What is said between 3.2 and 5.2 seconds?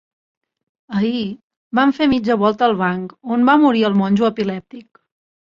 on va morir el monjo epilèptic.